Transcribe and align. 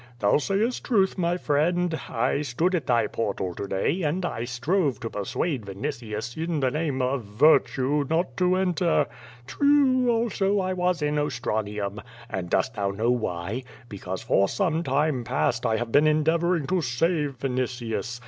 Thou 0.17 0.37
sayest 0.37 0.83
truth, 0.83 1.15
my 1.15 1.37
friend, 1.37 1.93
I 2.09 2.41
stood 2.41 2.73
at 2.73 2.87
thy 2.87 3.05
portal 3.05 3.53
to 3.53 3.67
day, 3.67 4.01
and 4.01 4.25
I 4.25 4.45
strove 4.45 4.99
to 5.01 5.11
persuade 5.11 5.67
Vinitius, 5.67 6.35
in 6.35 6.59
the 6.59 6.71
name 6.71 7.03
of 7.03 7.23
virtue, 7.23 8.03
not 8.09 8.35
to 8.37 8.55
enter. 8.55 9.05
True, 9.45 10.09
also, 10.09 10.59
I 10.59 10.73
was 10.73 11.03
in 11.03 11.19
Os 11.19 11.39
tranium. 11.39 11.99
And 12.31 12.49
dost 12.49 12.73
thou 12.73 12.89
know 12.89 13.11
why? 13.11 13.61
Because 13.89 14.23
for 14.23 14.49
some 14.49 14.81
time 14.81 15.23
past 15.23 15.65
1 15.65 15.77
have 15.77 15.91
been 15.91 16.07
endeavoring 16.07 16.65
to 16.65 16.81
save 16.81 17.37
Vinitius. 17.37 18.19